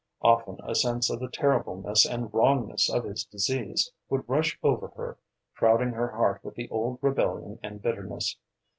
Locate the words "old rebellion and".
6.71-7.83